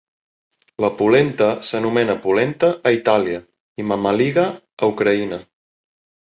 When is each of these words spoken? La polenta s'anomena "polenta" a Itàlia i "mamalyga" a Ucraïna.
La 0.85 0.89
polenta 1.01 1.49
s'anomena 1.67 2.15
"polenta" 2.25 2.71
a 2.87 2.95
Itàlia 2.97 3.45
i 3.83 3.87
"mamalyga" 3.93 4.49
a 4.89 4.93
Ucraïna. 4.97 5.43